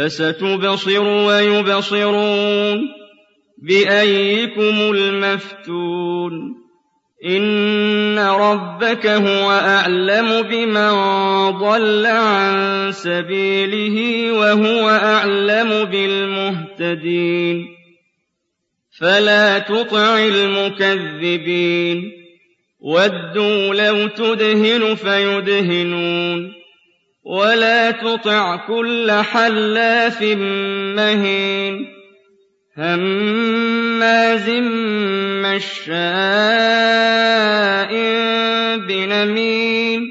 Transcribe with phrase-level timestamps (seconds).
[0.00, 2.88] فستبصر ويبصرون
[3.58, 6.32] بأيكم المفتون
[7.26, 10.90] إن ربك هو أعلم بمن
[11.50, 17.66] ضل عن سبيله وهو أعلم بالمهتدين
[19.00, 22.12] فلا تطع المكذبين
[22.80, 26.59] ودوا لو تدهن فيدهنون
[27.24, 30.22] ولا تطع كل حلاف
[30.96, 31.86] مهين
[32.78, 34.50] هماز
[35.44, 35.90] مشاء
[38.76, 40.02] بنميم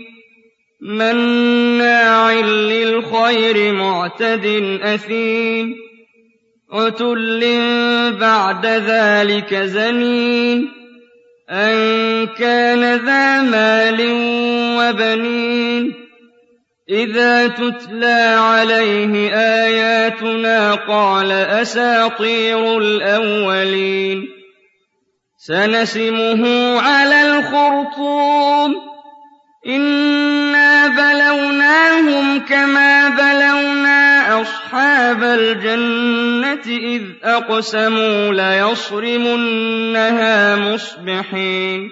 [0.82, 5.76] مناع للخير معتد أثيم
[6.72, 7.42] عتل
[8.20, 10.68] بعد ذلك زنين
[11.50, 14.02] أن كان ذا مال
[14.78, 16.09] وبنين
[16.90, 24.28] إِذَا تُتْلَىٰ عَلَيْهِ آيَاتُنَا قَالَ أَسَاطِيرُ الْأَوَّلِينَ
[25.38, 26.44] سَنَسِمُهُ
[26.82, 28.76] عَلَى الْخُرْطُومِ
[29.68, 39.76] إِنَّا بَلَوْنَاهُمْ كَمَا بَلَوْنَا أَصْحَابَ الْجَنَّةِ إِذْ أَقْسَمُوا لَيَصْرِمُنَّهَا
[40.56, 41.90] مُصْبِحِينَ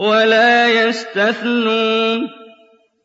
[0.00, 2.41] وَلَا يَسْتَثْنُونَ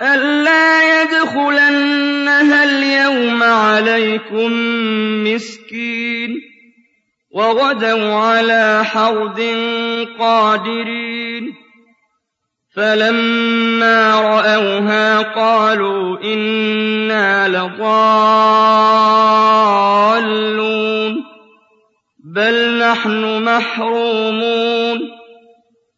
[0.00, 4.52] ألا يدخلنها اليوم عليكم
[5.24, 6.34] مسكين
[7.34, 9.40] وغدوا على حرد
[10.18, 11.54] قادرين
[12.76, 17.88] فلما رأوها قالوا إنا لضالون
[22.34, 25.18] بل نحن محرومون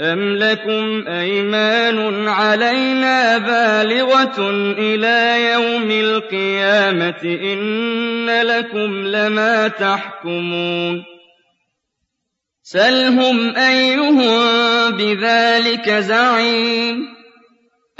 [0.00, 11.04] أَمْ لَكُمْ أَيْمَانٌ عَلَيْنَا بَالِغَةٌ إِلَىٰ يَوْمِ الْقِيَامَةِ إِنَّ لَكُمْ لَمَا تَحْكُمُونَ
[12.62, 14.26] سَلْهُمْ أَيُّهُم
[14.96, 16.96] بِذَٰلِكَ زَعِيمٌ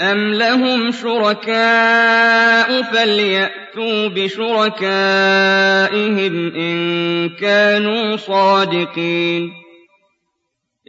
[0.01, 4.95] أَمْ لَهُمْ شُرَكَاءُ فَلْيَأْتُوا بِشُرَكَائِهِمْ
[6.55, 9.60] إِن كَانُوا صَادِقِينَ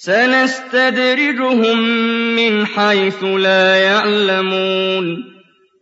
[0.00, 1.78] سنستدرجهم
[2.36, 5.24] من حيث لا يعلمون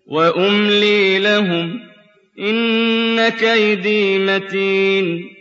[0.06, 1.80] وأملي لهم
[2.38, 5.36] إن كيدي متين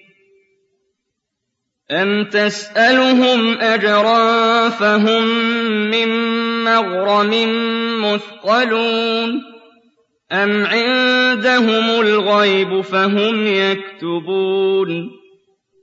[1.92, 5.24] أَمْ تَسْأَلُهُمْ أَجْرًا فَهُم
[5.92, 6.10] مِّن
[6.64, 7.32] مَّغْرَمٍ
[8.02, 9.42] مُّثْقَلُونَ
[10.32, 15.10] أَمْ عِندَهُمُ الْغَيْبُ فَهُمْ يَكْتُبُونَ